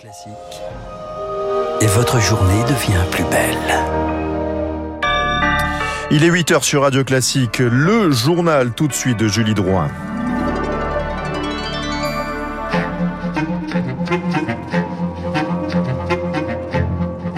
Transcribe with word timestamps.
Classique. 0.00 0.32
Et 1.82 1.86
votre 1.86 2.20
journée 2.20 2.62
devient 2.62 3.04
plus 3.10 3.24
belle. 3.24 3.74
Il 6.10 6.24
est 6.24 6.30
8h 6.30 6.62
sur 6.62 6.82
Radio 6.82 7.04
Classique, 7.04 7.58
le 7.58 8.10
journal 8.10 8.72
tout 8.72 8.88
de 8.88 8.94
suite 8.94 9.18
de 9.18 9.28
Julie 9.28 9.52
Drouin. 9.52 9.88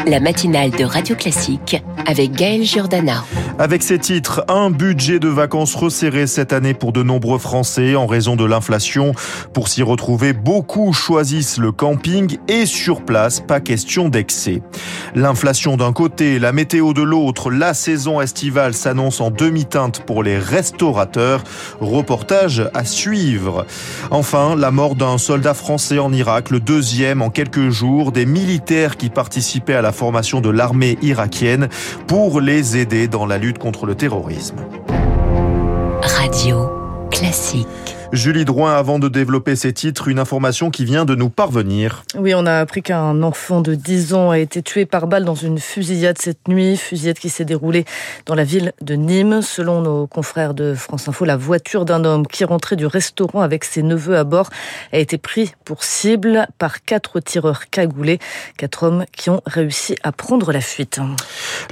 La 0.07 0.21
matinale 0.21 0.71
de 0.71 0.85
Radio 0.85 1.17
Classique 1.17 1.83
avec 2.07 2.31
Gaël 2.31 2.63
Giordana. 2.63 3.25
Avec 3.59 3.83
ces 3.83 3.99
titres, 3.99 4.45
un 4.49 4.71
budget 4.71 5.19
de 5.19 5.29
vacances 5.29 5.75
resserré 5.75 6.27
cette 6.27 6.53
année 6.53 6.73
pour 6.73 6.93
de 6.93 7.03
nombreux 7.03 7.39
Français 7.39 7.95
en 7.95 8.07
raison 8.07 8.35
de 8.35 8.45
l'inflation. 8.45 9.13
Pour 9.53 9.69
s'y 9.69 9.83
retrouver, 9.83 10.33
beaucoup 10.33 10.93
choisissent 10.93 11.59
le 11.59 11.71
camping 11.71 12.39
et 12.49 12.65
sur 12.65 13.05
place, 13.05 13.41
pas 13.41 13.61
question 13.61 14.09
d'excès. 14.09 14.63
L'inflation 15.15 15.77
d'un 15.77 15.93
côté, 15.93 16.39
la 16.39 16.53
météo 16.53 16.95
de 16.95 17.03
l'autre, 17.03 17.51
la 17.51 17.75
saison 17.75 18.23
estivale 18.23 18.73
s'annonce 18.73 19.21
en 19.21 19.31
demi-teinte 19.31 20.01
pour 20.07 20.23
les 20.23 20.39
restaurateurs. 20.39 21.45
Reportage 21.81 22.69
à 22.73 22.85
suivre. 22.87 23.67
Enfin, 24.11 24.57
la 24.57 24.71
mort 24.71 24.95
d'un 24.95 25.19
soldat 25.19 25.55
français 25.55 25.99
en 25.99 26.13
Irak, 26.13 26.51
le 26.51 26.59
deuxième 26.59 27.21
en 27.21 27.29
quelques 27.29 27.69
jours, 27.69 28.13
des 28.13 28.27
militaires 28.27 28.97
qui 28.97 29.11
participaient 29.11 29.75
à 29.75 29.83
la 29.83 29.93
formation 29.93 30.41
de 30.41 30.49
l'armée 30.49 30.97
irakienne 31.03 31.69
pour 32.07 32.41
les 32.41 32.79
aider 32.79 33.09
dans 33.09 33.27
la 33.27 33.42
lutte 33.43 33.59
contre 33.59 33.87
le 33.87 33.97
terrorisme. 33.97 34.65
Radio 36.01 37.09
Classique. 37.11 38.02
Julie 38.13 38.45
Drouin, 38.45 38.75
avant 38.75 38.99
de 38.99 39.09
développer 39.09 39.57
ces 39.57 39.73
titres, 39.73 40.07
une 40.09 40.19
information 40.19 40.71
qui 40.71 40.85
vient 40.85 41.07
de 41.07 41.15
nous 41.15 41.31
parvenir. 41.31 42.05
Oui, 42.15 42.35
on 42.35 42.45
a 42.45 42.59
appris 42.59 42.83
qu'un 42.83 43.23
enfant 43.23 43.63
de 43.63 43.75
10 43.75 44.13
ans 44.13 44.29
a 44.29 44.39
été 44.39 44.63
tué 44.63 44.85
par 44.85 45.07
balle 45.07 45.25
dans 45.25 45.35
une 45.35 45.59
fusillade 45.59 46.19
cette 46.21 46.47
nuit, 46.47 46.77
fusillade 46.77 47.19
qui 47.19 47.31
s'est 47.31 47.47
déroulée 47.47 47.87
dans 48.27 48.35
la 48.35 48.45
ville 48.45 48.75
de 48.83 48.97
Nîmes. 48.97 49.41
Selon 49.41 49.81
nos 49.81 50.07
confrères 50.07 50.53
de 50.53 50.75
France 50.75 51.09
Info, 51.09 51.25
la 51.25 51.39
voiture 51.39 51.87
d'un 51.87 52.05
homme 52.05 52.27
qui 52.27 52.45
rentrait 52.45 52.77
du 52.77 52.85
restaurant 52.85 53.41
avec 53.41 53.65
ses 53.65 53.83
neveux 53.83 54.19
à 54.19 54.25
bord 54.25 54.51
a 54.93 54.99
été 54.99 55.17
pris 55.17 55.55
pour 55.65 55.83
cible 55.83 56.47
par 56.59 56.85
quatre 56.85 57.19
tireurs 57.19 57.71
cagoulés, 57.71 58.19
quatre 58.59 58.83
hommes 58.83 59.07
qui 59.17 59.31
ont 59.31 59.41
réussi 59.47 59.95
à 60.03 60.13
prendre 60.13 60.53
la 60.53 60.61
fuite. 60.61 61.01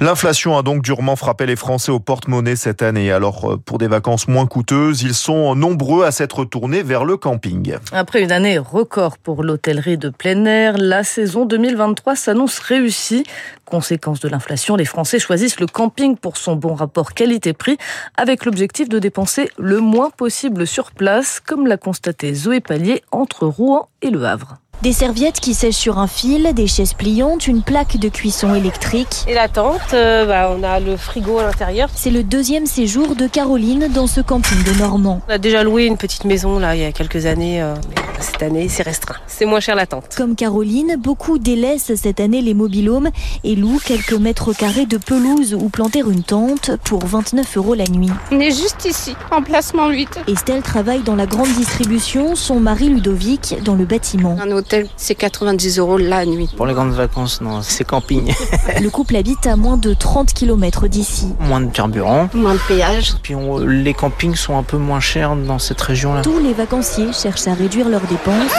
L'inflation 0.00 0.56
a 0.56 0.62
donc 0.62 0.80
durement 0.80 1.16
frappé 1.16 1.44
les 1.44 1.56
Français 1.56 1.92
au 1.92 2.00
porte-monnaie 2.00 2.56
cette 2.56 2.80
année. 2.80 3.12
Alors, 3.12 3.58
pour 3.66 3.76
des 3.76 3.88
vacances 3.88 4.26
moins 4.26 4.46
coûteuses, 4.46 5.02
ils 5.02 5.12
sont 5.12 5.54
nombreux 5.54 6.06
à 6.06 6.10
tournés 6.44 6.82
vers 6.82 7.04
le 7.04 7.16
camping. 7.16 7.74
Après 7.92 8.22
une 8.22 8.32
année 8.32 8.58
record 8.58 9.18
pour 9.18 9.42
l'hôtellerie 9.42 9.98
de 9.98 10.08
plein 10.08 10.44
air, 10.44 10.78
la 10.78 11.04
saison 11.04 11.44
2023 11.44 12.16
s'annonce 12.16 12.58
réussie. 12.58 13.24
Conséquence 13.64 14.20
de 14.20 14.28
l'inflation, 14.28 14.76
les 14.76 14.84
Français 14.84 15.18
choisissent 15.18 15.60
le 15.60 15.66
camping 15.66 16.16
pour 16.16 16.36
son 16.36 16.56
bon 16.56 16.74
rapport 16.74 17.12
qualité-prix 17.14 17.76
avec 18.16 18.44
l'objectif 18.44 18.88
de 18.88 18.98
dépenser 18.98 19.50
le 19.58 19.80
moins 19.80 20.10
possible 20.10 20.66
sur 20.66 20.92
place, 20.92 21.40
comme 21.40 21.66
l'a 21.66 21.76
constaté 21.76 22.32
Zoé 22.34 22.60
Pallier 22.60 23.02
entre 23.10 23.46
Rouen 23.46 23.88
et 24.02 24.10
Le 24.10 24.24
Havre. 24.24 24.58
Des 24.82 24.94
serviettes 24.94 25.40
qui 25.40 25.52
sèchent 25.52 25.74
sur 25.74 25.98
un 25.98 26.06
fil, 26.06 26.54
des 26.54 26.66
chaises 26.66 26.94
pliantes, 26.94 27.46
une 27.46 27.60
plaque 27.60 27.98
de 27.98 28.08
cuisson 28.08 28.54
électrique. 28.54 29.26
Et 29.28 29.34
la 29.34 29.46
tente, 29.46 29.92
euh, 29.92 30.24
bah, 30.24 30.56
on 30.56 30.62
a 30.62 30.80
le 30.80 30.96
frigo 30.96 31.38
à 31.38 31.42
l'intérieur. 31.42 31.90
C'est 31.94 32.10
le 32.10 32.22
deuxième 32.22 32.64
séjour 32.64 33.14
de 33.14 33.26
Caroline 33.26 33.88
dans 33.92 34.06
ce 34.06 34.22
camping 34.22 34.64
de 34.64 34.78
Normand. 34.78 35.20
On 35.28 35.32
a 35.32 35.38
déjà 35.38 35.64
loué 35.64 35.84
une 35.84 35.98
petite 35.98 36.24
maison 36.24 36.58
là 36.58 36.74
il 36.74 36.80
y 36.80 36.84
a 36.86 36.92
quelques 36.92 37.26
années. 37.26 37.60
Euh, 37.60 37.74
mais 38.16 38.22
cette 38.22 38.42
année, 38.42 38.68
c'est 38.68 38.82
restreint. 38.82 39.16
C'est 39.26 39.44
moins 39.44 39.60
cher 39.60 39.74
la 39.74 39.86
tente. 39.86 40.14
Comme 40.16 40.34
Caroline, 40.34 40.96
beaucoup 40.98 41.38
délaissent 41.38 41.94
cette 41.94 42.20
année 42.20 42.42
les 42.42 42.54
mobilhomes 42.54 43.10
et 43.44 43.56
louent 43.56 43.80
quelques 43.84 44.12
mètres 44.12 44.52
carrés 44.54 44.86
de 44.86 44.96
pelouse 44.96 45.54
ou 45.54 45.68
planter 45.68 46.00
une 46.00 46.22
tente 46.22 46.70
pour 46.84 47.04
29 47.04 47.56
euros 47.56 47.74
la 47.74 47.86
nuit. 47.86 48.10
On 48.30 48.40
est 48.40 48.50
juste 48.50 48.86
ici, 48.86 49.14
emplacement 49.30 49.88
8. 49.88 50.20
Estelle 50.28 50.62
travaille 50.62 51.02
dans 51.02 51.16
la 51.16 51.26
grande 51.26 51.48
distribution, 51.48 52.34
son 52.34 52.60
mari 52.60 52.88
Ludovic 52.88 53.56
dans 53.62 53.74
le 53.74 53.84
bâtiment. 53.84 54.36
Un 54.40 54.50
hôtel, 54.50 54.69
c'est 54.96 55.14
90 55.14 55.78
euros 55.78 55.98
la 55.98 56.24
nuit. 56.26 56.48
Pour 56.56 56.66
les 56.66 56.74
grandes 56.74 56.92
vacances, 56.92 57.40
non, 57.40 57.60
c'est 57.62 57.84
camping. 57.84 58.32
Le 58.80 58.90
couple 58.90 59.16
habite 59.16 59.46
à 59.46 59.56
moins 59.56 59.76
de 59.76 59.94
30 59.94 60.32
km 60.32 60.86
d'ici. 60.88 61.28
moins 61.40 61.60
de 61.60 61.70
carburant. 61.70 62.28
Moins 62.34 62.54
de 62.54 62.60
péage. 62.68 63.14
Puis 63.22 63.34
on- 63.34 63.58
les 63.58 63.94
campings 63.94 64.34
sont 64.36 64.56
un 64.56 64.62
peu 64.62 64.76
moins 64.76 65.00
chers 65.00 65.34
dans 65.36 65.58
cette 65.58 65.80
région-là. 65.80 66.22
Tous 66.22 66.38
les 66.38 66.52
vacanciers 66.52 67.12
cherchent 67.12 67.46
à 67.48 67.54
réduire 67.54 67.88
leurs 67.88 68.00
dépenses. 68.02 68.52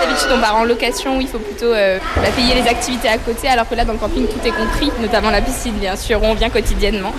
D'habitude, 0.00 0.28
on 0.36 0.40
part 0.40 0.56
en 0.56 0.64
location 0.64 1.16
où 1.18 1.20
il 1.20 1.28
faut 1.28 1.38
plutôt 1.38 1.66
euh, 1.72 1.98
payer 2.36 2.54
les 2.60 2.68
activités 2.68 3.08
à 3.08 3.18
côté, 3.18 3.46
alors 3.48 3.68
que 3.68 3.74
là, 3.76 3.84
dans 3.84 3.92
le 3.92 3.98
camping, 3.98 4.26
tout 4.26 4.46
est 4.46 4.50
compris, 4.50 4.90
notamment 5.00 5.30
la 5.30 5.40
piscine, 5.40 5.74
bien 5.74 5.94
sûr, 5.96 6.20
où 6.20 6.26
on 6.26 6.34
vient 6.34 6.50
quotidiennement. 6.50 7.12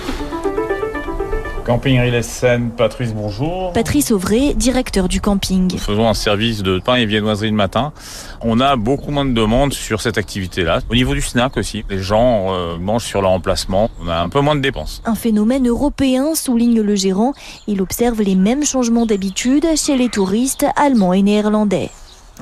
Camping 1.64 2.20
Seine, 2.20 2.72
Patrice, 2.72 3.14
bonjour. 3.14 3.72
Patrice 3.72 4.10
Auvray, 4.10 4.52
directeur 4.52 5.08
du 5.08 5.22
camping. 5.22 5.72
Nous 5.72 5.78
faisons 5.78 6.06
un 6.06 6.12
service 6.12 6.62
de 6.62 6.78
pain 6.78 6.96
et 6.96 7.06
viennoiserie 7.06 7.48
le 7.48 7.56
matin. 7.56 7.94
On 8.42 8.60
a 8.60 8.76
beaucoup 8.76 9.10
moins 9.10 9.24
de 9.24 9.32
demandes 9.32 9.72
sur 9.72 10.02
cette 10.02 10.18
activité-là. 10.18 10.80
Au 10.90 10.94
niveau 10.94 11.14
du 11.14 11.22
snack 11.22 11.56
aussi, 11.56 11.82
les 11.88 12.02
gens 12.02 12.52
euh, 12.52 12.76
mangent 12.76 13.06
sur 13.06 13.22
leur 13.22 13.30
emplacement. 13.30 13.90
On 14.04 14.08
a 14.08 14.16
un 14.16 14.28
peu 14.28 14.40
moins 14.40 14.56
de 14.56 14.60
dépenses. 14.60 15.00
Un 15.06 15.14
phénomène 15.14 15.66
européen, 15.66 16.34
souligne 16.34 16.82
le 16.82 16.94
gérant. 16.96 17.32
Il 17.66 17.80
observe 17.80 18.20
les 18.20 18.34
mêmes 18.34 18.64
changements 18.64 19.06
d'habitude 19.06 19.66
chez 19.74 19.96
les 19.96 20.10
touristes 20.10 20.66
allemands 20.76 21.14
et 21.14 21.22
néerlandais. 21.22 21.88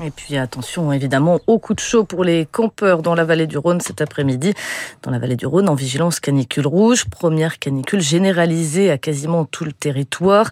Et 0.01 0.09
puis 0.09 0.37
attention 0.37 0.91
évidemment 0.91 1.39
au 1.45 1.59
coup 1.59 1.75
de 1.75 1.79
chaud 1.79 2.03
pour 2.03 2.23
les 2.23 2.47
campeurs 2.47 3.03
dans 3.03 3.13
la 3.13 3.25
vallée 3.25 3.45
du 3.45 3.59
Rhône 3.59 3.79
cet 3.79 4.01
après-midi. 4.01 4.55
Dans 5.03 5.11
la 5.11 5.19
vallée 5.19 5.35
du 5.35 5.45
Rhône 5.45 5.69
en 5.69 5.75
vigilance 5.75 6.19
canicule 6.19 6.65
rouge, 6.65 7.05
première 7.05 7.59
canicule 7.59 8.01
généralisée 8.01 8.89
à 8.89 8.97
quasiment 8.97 9.45
tout 9.45 9.65
le 9.65 9.71
territoire. 9.71 10.49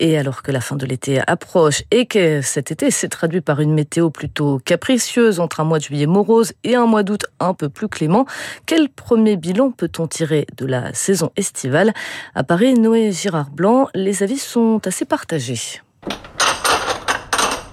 Et 0.00 0.18
alors 0.18 0.42
que 0.42 0.52
la 0.52 0.60
fin 0.60 0.76
de 0.76 0.84
l'été 0.84 1.22
approche 1.26 1.82
et 1.90 2.04
que 2.04 2.42
cet 2.42 2.72
été 2.72 2.90
s'est 2.90 3.08
traduit 3.08 3.40
par 3.40 3.60
une 3.60 3.72
météo 3.72 4.10
plutôt 4.10 4.60
capricieuse 4.62 5.40
entre 5.40 5.60
un 5.60 5.64
mois 5.64 5.78
de 5.78 5.84
juillet 5.84 6.06
morose 6.06 6.52
et 6.62 6.74
un 6.74 6.86
mois 6.86 7.02
d'août 7.02 7.24
un 7.40 7.54
peu 7.54 7.70
plus 7.70 7.88
clément, 7.88 8.26
quel 8.66 8.90
premier 8.90 9.36
bilan 9.36 9.70
peut-on 9.70 10.06
tirer 10.06 10.46
de 10.58 10.66
la 10.66 10.92
saison 10.92 11.30
estivale? 11.36 11.94
À 12.34 12.44
Paris, 12.44 12.74
Noé 12.74 13.12
Girard 13.12 13.50
Blanc, 13.50 13.88
les 13.94 14.22
avis 14.22 14.38
sont 14.38 14.86
assez 14.86 15.06
partagés. 15.06 15.80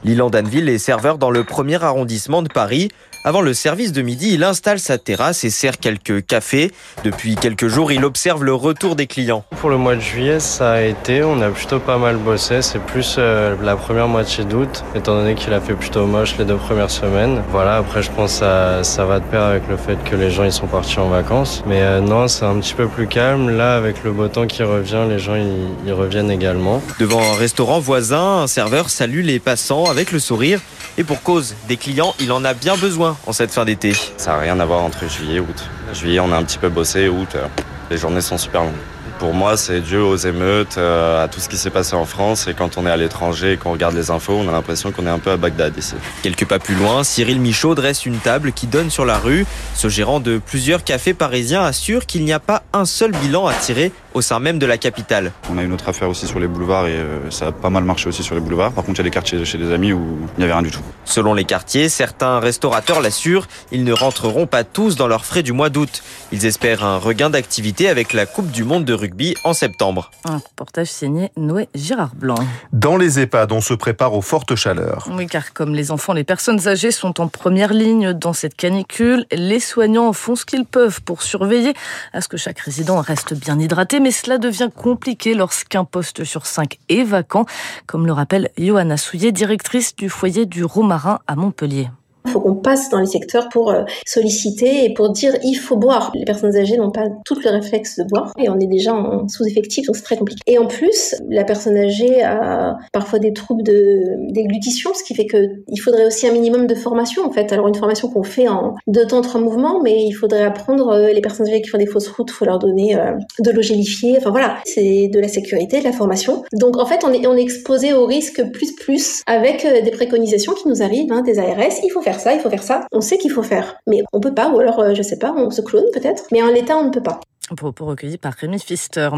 Lilan 0.04 0.32
Danville 0.32 0.68
est 0.68 0.80
serveur 0.80 1.20
dans 1.20 1.30
le 1.30 1.44
premier 1.44 1.84
arrondissement 1.84 2.42
de 2.42 2.48
Paris. 2.48 2.90
Avant 3.24 3.42
le 3.42 3.54
service 3.54 3.92
de 3.92 4.02
midi, 4.02 4.32
il 4.34 4.44
installe 4.44 4.80
sa 4.80 4.98
terrasse 4.98 5.44
et 5.44 5.52
sert 5.52 5.78
quelques 5.78 6.26
cafés. 6.26 6.72
Depuis 7.04 7.36
quelques 7.36 7.68
jours, 7.68 7.92
il 7.92 8.04
observe 8.04 8.44
le 8.44 8.56
retour 8.56 8.96
des 8.96 9.06
clients. 9.06 9.44
Pour 9.60 9.70
le 9.70 9.78
mois 9.78 9.96
de 9.96 10.00
juillet, 10.00 10.40
ça 10.40 10.72
a 10.72 10.82
été, 10.82 11.24
on 11.24 11.40
a 11.40 11.50
plutôt 11.50 11.80
pas 11.80 12.00
mal 12.00 12.18
bossé. 12.18 12.64
C'est 12.64 12.82
plus 12.82 13.18
euh, 13.20 13.56
la 13.62 13.76
première 13.76 14.08
moitié 14.08 14.44
d'août, 14.44 14.84
étant 14.96 15.14
donné 15.14 15.36
qu'il 15.36 15.54
a 15.54 15.62
fait 15.62 15.76
plutôt 15.76 16.08
moche 16.08 16.36
les 16.40 16.46
deux 16.46 16.56
premières 16.56 16.90
semaines. 16.90 17.44
Voilà, 17.52 17.76
après 17.76 18.02
je 18.02 18.10
pense 18.10 18.32
que 18.34 18.40
ça, 18.40 18.84
ça 18.84 19.06
va 19.06 19.20
de 19.20 19.26
pair 19.26 19.44
avec 19.44 19.68
le 19.70 19.78
fait 19.78 20.04
que 20.04 20.16
les 20.16 20.32
gens 20.32 20.44
ils 20.44 20.52
sont 20.52 20.66
partis 20.66 20.98
en 20.98 21.10
vacances. 21.10 21.62
Mais 21.68 21.84
euh, 21.84 22.02
non, 22.02 22.28
c'est 22.28 22.46
un 22.46 22.60
petit 22.60 22.74
peu 22.74 22.88
plus 22.88 23.06
calme. 23.06 23.56
Là, 23.56 23.76
avec 23.76 24.04
le 24.04 24.12
beau 24.12 24.30
temps 24.30 24.48
qui 24.48 24.64
revient, 24.64 25.06
les 25.08 25.20
gens 25.20 25.36
ils, 25.36 25.68
ils 25.86 25.94
reviennent 25.94 26.32
également. 26.32 26.82
Devant 27.00 27.22
un 27.22 27.36
restaurant 27.36 27.80
voisin, 27.80 28.40
un 28.40 28.48
serveur 28.48 28.90
salue 28.90 29.22
les 29.22 29.38
passants 29.38 29.86
avec 29.86 30.12
le 30.12 30.18
sourire. 30.18 30.60
Et 30.98 31.04
pour 31.04 31.22
cause, 31.22 31.54
des 31.68 31.78
clients, 31.78 32.16
il 32.20 32.32
en 32.32 32.44
a 32.44 32.56
bien 32.56 32.76
besoin 32.78 33.11
en 33.26 33.34
cette 33.34 33.52
fin 33.52 33.66
d'été. 33.66 33.94
Ça 34.18 34.32
n'a 34.32 34.40
rien 34.40 34.60
à 34.60 34.66
voir 34.66 34.82
entre 34.82 35.08
juillet 35.08 35.36
et 35.36 35.40
août. 35.40 35.70
Juillet, 35.94 36.20
on 36.20 36.32
a 36.32 36.38
un 36.38 36.44
petit 36.44 36.58
peu 36.58 36.70
bossé, 36.70 37.08
août, 37.08 37.30
euh, 37.36 37.48
les 37.90 37.98
journées 37.98 38.22
sont 38.22 38.38
super 38.38 38.64
longues. 38.64 38.74
Pour 39.22 39.36
moi, 39.36 39.56
c'est 39.56 39.82
dû 39.82 39.98
aux 39.98 40.16
émeutes, 40.16 40.80
euh, 40.80 41.24
à 41.24 41.28
tout 41.28 41.40
ce 41.40 41.48
qui 41.48 41.56
s'est 41.56 41.70
passé 41.70 41.96
en 41.96 42.06
France. 42.06 42.48
Et 42.48 42.56
quand 42.56 42.80
on 42.80 42.88
est 42.88 42.90
à 42.90 42.98
l'étranger 42.98 43.54
et 43.54 43.58
qu'on 43.58 43.72
regarde 43.72 43.94
les 43.94 44.10
infos, 44.10 44.34
on 44.34 44.50
a 44.50 44.52
l'impression 44.52 44.92
qu'on 44.92 45.06
est 45.06 45.12
un 45.12 45.20
peu 45.20 45.30
à 45.30 45.38
Bagdad 45.38 45.78
ici. 45.78 45.94
Quelques 46.24 46.46
pas 46.46 46.58
plus 46.58 46.74
loin, 46.74 47.04
Cyril 47.04 47.40
Michaud 47.40 47.76
dresse 47.76 48.08
une 48.08 48.18
table 48.18 48.52
qui 48.52 48.66
donne 48.66 48.90
sur 48.90 49.06
la 49.06 49.20
rue. 49.20 49.46
Ce 49.76 49.90
gérant 49.90 50.22
de 50.22 50.40
plusieurs 50.40 50.84
cafés 50.84 51.14
parisiens 51.14 51.62
assure 51.62 52.08
qu'il 52.08 52.26
n'y 52.26 52.34
a 52.34 52.40
pas 52.40 52.64
un 52.74 52.86
seul 52.86 53.12
bilan 53.12 53.46
à 53.46 53.54
tirer 53.54 53.92
au 54.16 54.22
sein 54.22 54.40
même 54.40 54.58
de 54.58 54.66
la 54.66 54.80
capitale. 54.80 55.32
On 55.52 55.58
a 55.60 55.62
une 55.62 55.72
autre 55.72 55.88
affaire 55.88 56.10
aussi 56.10 56.26
sur 56.26 56.40
les 56.40 56.48
boulevards 56.48 56.88
et 56.88 56.96
euh, 56.96 57.30
ça 57.30 57.48
a 57.48 57.52
pas 57.52 57.70
mal 57.70 57.84
marché 57.84 58.10
aussi 58.10 58.24
sur 58.24 58.34
les 58.34 58.42
boulevards. 58.42 58.72
Par 58.72 58.84
contre, 58.84 59.00
il 59.00 59.04
y 59.04 59.06
a 59.06 59.10
des 59.10 59.14
quartiers 59.14 59.46
chez 59.46 59.60
des 59.60 59.72
amis 59.72 59.94
où 59.94 60.18
il 60.36 60.40
n'y 60.40 60.46
avait 60.46 60.54
rien 60.54 60.64
du 60.64 60.72
tout. 60.72 60.82
Selon 61.06 61.36
les 61.36 61.46
quartiers, 61.46 61.90
certains 61.90 62.40
restaurateurs 62.40 63.02
l'assurent, 63.02 63.48
ils 63.72 63.84
ne 63.84 63.94
rentreront 63.94 64.48
pas 64.48 64.64
tous 64.64 64.96
dans 64.96 65.08
leurs 65.08 65.26
frais 65.26 65.44
du 65.44 65.54
mois 65.54 65.70
d'août. 65.70 66.02
Ils 66.32 66.48
espèrent 66.48 66.84
un 66.84 66.98
regain 66.98 67.30
d'activité 67.30 67.88
avec 67.88 68.14
la 68.14 68.26
Coupe 68.26 68.50
du 68.50 68.64
Monde 68.64 68.84
de 68.84 68.94
rugby 68.94 69.11
en 69.44 69.54
septembre. 69.54 70.12
Un 70.26 70.38
reportage 70.38 70.88
signé 70.88 71.32
Noé 71.38 71.70
Girard 71.76 72.16
Blanc. 72.16 72.36
Dans 72.74 72.98
les 72.98 73.20
EHPAD, 73.20 73.52
on 73.52 73.62
se 73.62 73.74
prépare 73.74 74.14
aux 74.14 74.22
fortes 74.22 74.56
chaleurs. 74.56 75.08
Oui, 75.12 75.28
car 75.28 75.54
comme 75.54 75.74
les 75.74 75.92
enfants, 75.92 76.14
les 76.14 76.24
personnes 76.24 76.68
âgées 76.68 76.92
sont 76.92 77.20
en 77.22 77.28
première 77.28 77.74
ligne 77.74 78.14
dans 78.14 78.34
cette 78.34 78.56
canicule, 78.56 79.26
les 79.32 79.60
soignants 79.60 80.14
font 80.14 80.36
ce 80.36 80.46
qu'ils 80.46 80.66
peuvent 80.66 81.02
pour 81.02 81.22
surveiller 81.22 81.74
à 82.14 82.22
ce 82.22 82.28
que 82.28 82.38
chaque 82.38 82.60
résident 82.60 83.00
reste 83.02 83.34
bien 83.34 83.60
hydraté, 83.60 84.00
mais 84.00 84.12
cela 84.12 84.38
devient 84.38 84.70
compliqué 84.76 85.34
lorsqu'un 85.34 85.84
poste 85.84 86.24
sur 86.24 86.46
cinq 86.46 86.80
est 86.90 87.04
vacant, 87.04 87.46
comme 87.88 88.06
le 88.06 88.14
rappelle 88.14 88.50
Johanna 88.58 88.98
Souillet, 88.98 89.32
directrice 89.32 89.96
du 89.96 90.10
foyer 90.10 90.46
du 90.46 90.64
Romarin 90.64 91.20
à 91.28 91.36
Montpellier. 91.36 91.90
Il 92.26 92.32
faut 92.32 92.40
qu'on 92.40 92.56
passe 92.56 92.90
dans 92.90 93.00
les 93.00 93.06
secteurs 93.06 93.50
pour 93.50 93.72
euh, 93.72 93.84
solliciter 94.06 94.86
et 94.86 94.94
pour 94.94 95.10
dire 95.10 95.34
il 95.44 95.56
faut 95.56 95.78
boire. 95.78 96.12
Les 96.16 96.26
personnes 96.26 96.56
âgées 96.56 96.78
n'ont 96.78 96.92
pas 96.92 97.08
tout 97.26 97.36
le 97.44 97.50
réflexe 97.50 97.98
de 97.98 98.04
boire 98.04 98.34
et 98.38 98.50
on 98.50 98.60
est 98.60 98.68
déjà 98.68 98.94
en 98.94 99.28
sous-effectif 99.28 99.88
donc 99.88 99.96
c'est 99.96 100.04
très 100.04 100.18
compliqué. 100.18 100.42
Et 100.48 100.58
en 100.58 100.68
plus, 100.68 101.16
la 101.30 101.44
personne 101.44 101.78
âgée 101.78 102.22
a 102.24 102.78
parfois 102.92 103.20
des 103.20 103.34
troubles 103.34 103.64
de 103.64 104.04
déglutition, 104.32 104.92
ce 104.94 105.04
qui 105.04 105.16
fait 105.16 105.26
qu'il 105.26 105.80
faudrait 105.82 106.06
aussi 106.06 106.28
un 106.28 106.32
minimum 106.32 106.68
de 106.68 106.76
formation 106.76 107.26
en 107.26 107.32
fait. 107.32 107.52
Alors 107.54 107.68
une 107.68 107.76
formation 107.76 108.10
qu'on 108.10 108.24
fait 108.24 108.48
en 108.48 108.76
deux 108.88 109.08
temps, 109.08 109.22
trois 109.22 109.42
mouvements, 109.42 109.82
mais 109.82 110.04
il 110.04 110.14
faudrait 110.14 110.44
apprendre 110.44 110.90
euh, 110.90 111.14
les 111.14 111.22
personnes 111.22 111.48
âgées 111.48 111.62
qui 111.62 111.70
font 111.70 111.78
des 111.78 111.86
fausses 111.86 112.10
routes, 112.10 112.30
il 112.30 112.34
faut 112.34 112.46
leur 112.46 112.60
donner 112.60 112.96
euh, 112.96 113.14
de 113.40 113.52
l'eau 113.52 113.62
gélifiée. 113.62 114.16
Enfin 114.18 114.32
voilà, 114.32 114.58
c'est 114.66 115.08
de 115.08 115.20
la 115.20 115.28
sécurité, 115.28 115.80
de 115.80 115.84
la 115.84 115.92
formation. 115.92 116.44
Donc 116.54 116.78
en 116.78 116.86
fait, 116.86 117.04
on 117.04 117.12
est, 117.12 117.42
exposé 117.42 117.94
au 117.94 118.06
risque 118.06 118.44
plus 118.52 118.76
plus 118.76 119.24
avec 119.26 119.66
des 119.66 119.90
préconisations 119.90 120.54
qui 120.54 120.68
nous 120.68 120.84
arrivent 120.84 121.12
hein, 121.12 121.24
des 121.24 121.40
ARS. 121.40 121.80
Il 121.84 121.90
faut 121.92 122.02
faire 122.02 122.11
ça, 122.20 122.34
il 122.34 122.40
faut 122.40 122.50
faire 122.50 122.64
ça. 122.64 122.86
On 122.92 123.02
sait 123.02 123.18
qu'il 123.18 123.32
faut 123.32 123.44
faire, 123.44 123.78
mais 123.88 124.04
on 124.14 124.20
peut 124.20 124.34
pas, 124.34 124.50
ou 124.50 124.60
alors, 124.60 124.80
euh, 124.80 124.94
je 124.94 125.02
sais 125.02 125.18
pas, 125.20 125.34
on 125.36 125.50
se 125.52 125.62
clone 125.62 125.86
peut-être, 125.94 126.26
mais 126.32 126.42
en 126.42 126.48
l'état, 126.48 126.78
on 126.78 126.86
ne 126.86 126.92
peut 126.92 127.04
pas. 127.04 127.20
Propos 127.56 127.86
recueillis 127.86 128.18
par 128.18 128.34
Rémi 128.34 128.60
Pfister. 128.60 129.10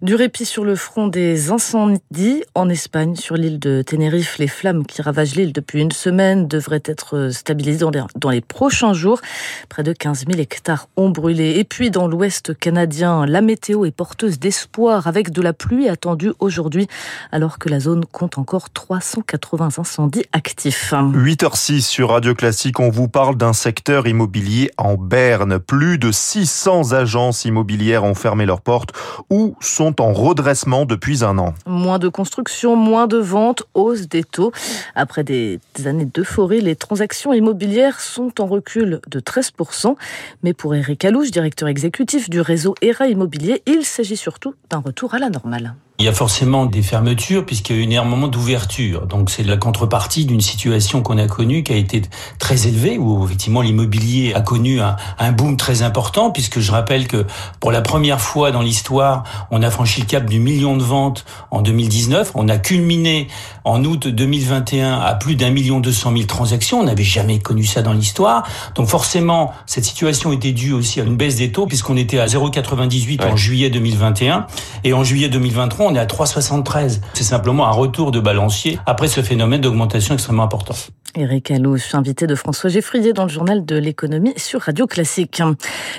Du 0.00 0.14
répit 0.14 0.46
sur 0.46 0.64
le 0.64 0.74
front 0.74 1.06
des 1.06 1.50
incendies 1.50 2.42
en 2.54 2.68
Espagne, 2.70 3.14
sur 3.14 3.36
l'île 3.36 3.58
de 3.58 3.82
Tenerife. 3.82 4.38
Les 4.38 4.48
flammes 4.48 4.86
qui 4.86 5.02
ravagent 5.02 5.34
l'île 5.34 5.52
depuis 5.52 5.82
une 5.82 5.92
semaine 5.92 6.48
devraient 6.48 6.82
être 6.86 7.28
stabilisées 7.30 7.84
dans 8.16 8.30
les 8.30 8.40
prochains 8.40 8.94
jours. 8.94 9.20
Près 9.68 9.82
de 9.82 9.92
15 9.92 10.24
000 10.26 10.40
hectares 10.40 10.88
ont 10.96 11.10
brûlé. 11.10 11.58
Et 11.58 11.64
puis, 11.64 11.90
dans 11.90 12.08
l'ouest 12.08 12.58
canadien, 12.58 13.26
la 13.26 13.42
météo 13.42 13.84
est 13.84 13.90
porteuse 13.90 14.38
d'espoir 14.38 15.06
avec 15.06 15.30
de 15.30 15.42
la 15.42 15.52
pluie 15.52 15.88
attendue 15.88 16.32
aujourd'hui, 16.38 16.86
alors 17.32 17.58
que 17.58 17.68
la 17.68 17.80
zone 17.80 18.06
compte 18.06 18.38
encore 18.38 18.70
380 18.70 19.78
incendies 19.78 20.24
actifs. 20.32 20.92
8h06 20.92 21.82
sur 21.82 22.10
Radio 22.10 22.34
Classique, 22.34 22.80
on 22.80 22.88
vous 22.88 23.08
parle 23.08 23.36
d'un 23.36 23.52
secteur 23.52 24.06
immobilier 24.06 24.70
en 24.78 24.94
berne. 24.94 25.58
Plus 25.58 25.98
de 25.98 26.10
600 26.10 26.92
agences 26.92 27.44
immobilières 27.44 27.73
ont 28.02 28.14
fermé 28.14 28.46
leurs 28.46 28.60
portes 28.60 28.90
ou 29.30 29.56
sont 29.60 30.00
en 30.00 30.12
redressement 30.12 30.84
depuis 30.84 31.24
un 31.24 31.38
an. 31.38 31.54
Moins 31.66 31.98
de 31.98 32.08
construction, 32.08 32.76
moins 32.76 33.06
de 33.06 33.18
ventes, 33.18 33.64
hausse 33.74 34.08
des 34.08 34.24
taux. 34.24 34.52
Après 34.94 35.24
des 35.24 35.60
années 35.84 36.04
d'euphorie, 36.06 36.60
les 36.60 36.76
transactions 36.76 37.32
immobilières 37.32 38.00
sont 38.00 38.40
en 38.40 38.46
recul 38.46 39.00
de 39.08 39.20
13%. 39.20 39.96
Mais 40.42 40.54
pour 40.54 40.74
Eric 40.74 41.04
Alouche, 41.04 41.30
directeur 41.30 41.68
exécutif 41.68 42.30
du 42.30 42.40
réseau 42.40 42.74
ERA 42.80 43.06
Immobilier, 43.08 43.62
il 43.66 43.84
s'agit 43.84 44.16
surtout 44.16 44.54
d'un 44.70 44.78
retour 44.78 45.14
à 45.14 45.18
la 45.18 45.30
normale. 45.30 45.74
Il 46.00 46.04
y 46.06 46.08
a 46.08 46.12
forcément 46.12 46.66
des 46.66 46.82
fermetures 46.82 47.46
puisqu'il 47.46 47.92
y 47.92 47.96
a 47.96 48.00
eu 48.00 48.02
un 48.02 48.04
moment 48.04 48.26
d'ouverture. 48.26 49.06
Donc 49.06 49.30
c'est 49.30 49.44
la 49.44 49.56
contrepartie 49.56 50.26
d'une 50.26 50.40
situation 50.40 51.02
qu'on 51.02 51.18
a 51.18 51.28
connue 51.28 51.62
qui 51.62 51.72
a 51.72 51.76
été 51.76 52.02
très 52.40 52.66
élevée 52.66 52.98
où 52.98 53.24
effectivement 53.24 53.60
l'immobilier 53.60 54.34
a 54.34 54.40
connu 54.40 54.80
un, 54.80 54.96
un, 55.20 55.30
boom 55.30 55.56
très 55.56 55.82
important 55.82 56.32
puisque 56.32 56.58
je 56.58 56.72
rappelle 56.72 57.06
que 57.06 57.24
pour 57.60 57.70
la 57.70 57.80
première 57.80 58.20
fois 58.20 58.50
dans 58.50 58.60
l'histoire, 58.60 59.22
on 59.52 59.62
a 59.62 59.70
franchi 59.70 60.00
le 60.00 60.06
cap 60.06 60.28
du 60.28 60.40
million 60.40 60.76
de 60.76 60.82
ventes 60.82 61.24
en 61.52 61.62
2019. 61.62 62.32
On 62.34 62.48
a 62.48 62.58
culminé 62.58 63.28
en 63.62 63.84
août 63.84 64.08
2021 64.08 64.98
à 64.98 65.14
plus 65.14 65.36
d'un 65.36 65.50
million 65.50 65.78
deux 65.78 65.92
cent 65.92 66.10
mille 66.10 66.26
transactions. 66.26 66.80
On 66.80 66.84
n'avait 66.84 67.04
jamais 67.04 67.38
connu 67.38 67.64
ça 67.64 67.82
dans 67.82 67.92
l'histoire. 67.92 68.42
Donc 68.74 68.88
forcément, 68.88 69.52
cette 69.66 69.84
situation 69.84 70.32
était 70.32 70.52
due 70.52 70.72
aussi 70.72 71.00
à 71.00 71.04
une 71.04 71.16
baisse 71.16 71.36
des 71.36 71.52
taux 71.52 71.68
puisqu'on 71.68 71.96
était 71.96 72.18
à 72.18 72.26
0,98 72.26 73.20
ouais. 73.20 73.30
en 73.30 73.36
juillet 73.36 73.70
2021 73.70 74.48
et 74.82 74.92
en 74.92 75.04
juillet 75.04 75.28
2023 75.28 75.83
on 75.86 75.94
est 75.94 75.98
à 75.98 76.06
3,73. 76.06 77.00
C'est 77.14 77.24
simplement 77.24 77.66
un 77.66 77.72
retour 77.72 78.10
de 78.10 78.20
balancier 78.20 78.78
après 78.86 79.08
ce 79.08 79.22
phénomène 79.22 79.60
d'augmentation 79.60 80.14
extrêmement 80.14 80.42
important. 80.42 80.74
Éric 81.16 81.50
Allouche, 81.50 81.94
invité 81.94 82.26
de 82.26 82.34
François 82.34 82.70
Geffrier 82.70 83.12
dans 83.12 83.24
le 83.24 83.28
journal 83.28 83.64
de 83.64 83.76
l'économie 83.76 84.32
sur 84.36 84.62
Radio 84.62 84.86
Classique. 84.86 85.42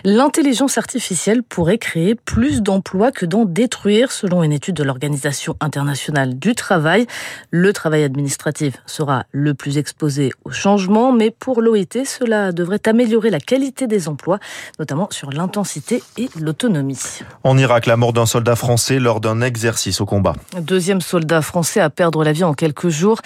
L'intelligence 0.03 0.77
artificielle 0.77 1.41
pourrait 1.41 1.77
créer 1.77 2.15
plus 2.15 2.61
d'emplois 2.61 3.11
que 3.11 3.25
d'en 3.25 3.45
détruire, 3.45 4.11
selon 4.11 4.43
une 4.43 4.51
étude 4.51 4.75
de 4.75 4.83
l'Organisation 4.83 5.55
internationale 5.61 6.37
du 6.37 6.53
travail. 6.53 7.07
Le 7.51 7.71
travail 7.71 8.03
administratif 8.03 8.75
sera 8.85 9.25
le 9.31 9.53
plus 9.53 9.77
exposé 9.77 10.31
au 10.43 10.51
changement, 10.51 11.11
mais 11.11 11.31
pour 11.31 11.61
l'OIT, 11.61 12.05
cela 12.05 12.51
devrait 12.51 12.85
améliorer 12.85 13.29
la 13.29 13.39
qualité 13.39 13.87
des 13.87 14.09
emplois, 14.09 14.39
notamment 14.79 15.07
sur 15.11 15.31
l'intensité 15.31 16.03
et 16.17 16.29
l'autonomie. 16.39 16.99
En 17.43 17.57
Irak, 17.57 17.85
la 17.85 17.95
mort 17.95 18.13
d'un 18.13 18.25
soldat 18.25 18.55
français 18.55 18.99
lors 18.99 19.21
d'un 19.21 19.41
exercice 19.41 20.01
au 20.01 20.05
combat. 20.05 20.33
Deuxième 20.59 21.01
soldat 21.01 21.41
français 21.41 21.79
à 21.79 21.89
perdre 21.89 22.23
la 22.23 22.33
vie 22.33 22.43
en 22.43 22.53
quelques 22.53 22.89
jours. 22.89 23.19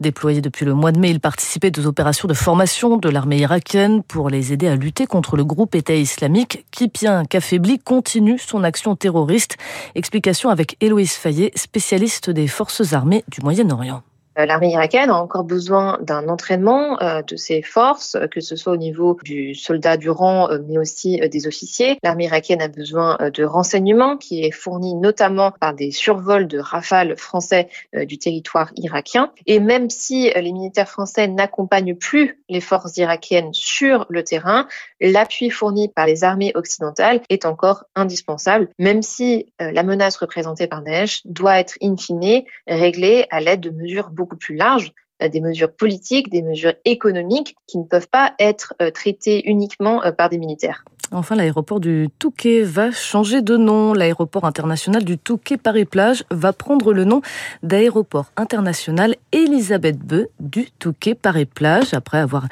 Déployé 0.00 0.40
depuis 0.40 0.64
le 0.64 0.74
mois 0.74 0.92
de 0.92 0.98
mai, 0.98 1.10
il 1.10 1.20
participait 1.36 1.78
aux 1.78 1.84
opérations 1.84 2.28
de 2.28 2.32
formation 2.32 2.96
de 2.96 3.10
l'armée 3.10 3.40
irakienne 3.40 4.02
pour 4.02 4.30
les 4.30 4.54
aider 4.54 4.68
à 4.68 4.74
lutter 4.74 5.04
contre 5.04 5.36
le 5.36 5.44
groupe 5.44 5.74
État 5.74 5.94
islamique 5.94 6.64
qui, 6.70 6.88
bien 6.88 7.26
qu'affaibli, 7.26 7.78
continue 7.78 8.38
son 8.38 8.64
action 8.64 8.96
terroriste. 8.96 9.58
Explication 9.94 10.48
avec 10.48 10.78
Héloïse 10.80 11.12
Fayet, 11.12 11.52
spécialiste 11.54 12.30
des 12.30 12.46
forces 12.48 12.94
armées 12.94 13.22
du 13.28 13.42
Moyen-Orient. 13.42 14.02
L'armée 14.36 14.70
irakienne 14.70 15.08
a 15.08 15.14
encore 15.14 15.44
besoin 15.44 15.98
d'un 16.02 16.28
entraînement 16.28 17.00
euh, 17.00 17.22
de 17.22 17.36
ses 17.36 17.62
forces, 17.62 18.18
que 18.30 18.40
ce 18.40 18.54
soit 18.54 18.74
au 18.74 18.76
niveau 18.76 19.16
du 19.24 19.54
soldat 19.54 19.96
du 19.96 20.10
rang, 20.10 20.50
euh, 20.50 20.58
mais 20.68 20.76
aussi 20.76 21.22
euh, 21.22 21.28
des 21.28 21.46
officiers. 21.46 21.98
L'armée 22.02 22.24
irakienne 22.24 22.60
a 22.60 22.68
besoin 22.68 23.16
de 23.32 23.44
renseignements 23.44 24.18
qui 24.18 24.44
est 24.44 24.50
fourni 24.50 24.94
notamment 24.94 25.52
par 25.52 25.72
des 25.72 25.90
survols 25.90 26.48
de 26.48 26.58
rafales 26.58 27.16
français 27.16 27.68
du 27.94 28.18
territoire 28.18 28.70
irakien. 28.76 29.32
Et 29.46 29.58
même 29.58 29.88
si 29.88 30.30
les 30.34 30.52
militaires 30.52 30.88
français 30.88 31.28
n'accompagnent 31.28 31.94
plus 31.94 32.38
les 32.48 32.60
forces 32.60 32.96
irakiennes 32.98 33.54
sur 33.54 34.06
le 34.08 34.22
terrain, 34.22 34.66
l'appui 35.00 35.50
fourni 35.50 35.88
par 35.88 36.06
les 36.06 36.24
armées 36.24 36.52
occidentales 36.54 37.20
est 37.30 37.46
encore 37.46 37.84
indispensable, 37.94 38.68
même 38.78 39.02
si 39.02 39.52
la 39.58 39.82
menace 39.82 40.16
représentée 40.16 40.66
par 40.66 40.82
Daesh 40.82 41.22
doit 41.24 41.58
être 41.58 41.76
in 41.82 41.96
fine 41.96 42.42
réglée 42.66 43.26
à 43.30 43.40
l'aide 43.40 43.60
de 43.60 43.70
mesures 43.70 44.10
beaucoup 44.10 44.25
beaucoup 44.26 44.36
plus 44.36 44.56
large, 44.56 44.92
des 45.20 45.40
mesures 45.40 45.72
politiques, 45.72 46.28
des 46.28 46.42
mesures 46.42 46.74
économiques 46.84 47.56
qui 47.66 47.78
ne 47.78 47.84
peuvent 47.84 48.08
pas 48.08 48.34
être 48.38 48.74
traitées 48.92 49.48
uniquement 49.48 50.02
par 50.18 50.28
des 50.28 50.38
militaires. 50.38 50.84
Enfin, 51.12 51.36
l'aéroport 51.36 51.78
du 51.78 52.08
Touquet 52.18 52.62
va 52.62 52.90
changer 52.90 53.40
de 53.40 53.56
nom. 53.56 53.94
L'aéroport 53.94 54.44
international 54.44 55.04
du 55.04 55.18
Touquet 55.18 55.56
Paris-Plage 55.56 56.24
va 56.30 56.52
prendre 56.52 56.92
le 56.92 57.04
nom 57.04 57.22
d'aéroport 57.62 58.32
international 58.36 59.14
Elisabeth 59.32 59.98
II 60.10 60.26
du 60.40 60.68
Touquet 60.78 61.14
Paris-Plage 61.14 61.94
après 61.94 62.18
avoir 62.18 62.46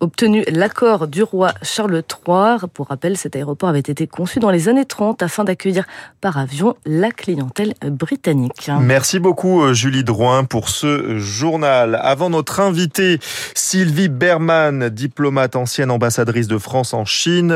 obtenu 0.00 0.44
l'accord 0.48 1.06
du 1.06 1.22
roi 1.22 1.52
Charles 1.62 2.02
III. 2.26 2.68
Pour 2.74 2.88
rappel, 2.88 3.16
cet 3.16 3.36
aéroport 3.36 3.68
avait 3.68 3.78
été 3.78 4.06
conçu 4.06 4.40
dans 4.40 4.50
les 4.50 4.68
années 4.68 4.84
30 4.84 5.22
afin 5.22 5.44
d'accueillir 5.44 5.84
par 6.20 6.36
avion 6.36 6.74
la 6.84 7.10
clientèle 7.10 7.74
britannique. 7.82 8.70
Merci 8.80 9.20
beaucoup 9.20 9.72
Julie 9.72 10.04
Drouin 10.04 10.44
pour 10.44 10.68
ce 10.68 11.18
journal. 11.18 11.98
Avant 12.02 12.30
notre 12.30 12.60
invitée 12.60 13.18
Sylvie 13.54 14.08
Berman, 14.08 14.88
diplomate 14.88 15.54
ancienne 15.54 15.90
ambassadrice 15.90 16.48
de 16.48 16.58
France 16.58 16.92
en 16.92 17.04
Chine, 17.04 17.52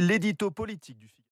l'édito 0.00 0.50
politique 0.50 0.98
du 0.98 1.08
film. 1.08 1.18